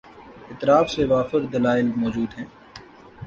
اطراف 0.51 0.85
سے 0.91 1.01
وافر 1.05 1.41
دلائل 1.53 1.87
مو 1.99 2.07
جود 2.09 2.31
ہیں۔ 2.37 2.47